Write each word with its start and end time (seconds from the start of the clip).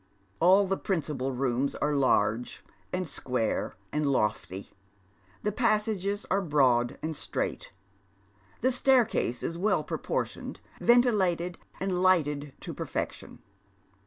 All 0.39 0.65
the 0.65 0.77
principal 0.79 1.31
rooms 1.31 1.75
are 1.75 1.93
large 1.93 2.63
and 2.91 3.07
square 3.07 3.75
and 3.91 4.07
lofty. 4.07 4.71
The 5.43 5.51
passages 5.51 6.25
are 6.31 6.41
broad 6.41 6.97
and 7.03 7.15
straight. 7.15 7.71
The 8.61 8.71
staircase 8.71 9.43
is 9.43 9.59
weU 9.59 9.85
propor 9.87 10.23
tioned, 10.25 10.57
ventilated 10.79 11.59
and 11.79 12.01
lighted 12.01 12.51
to 12.61 12.73
perfection. 12.73 13.43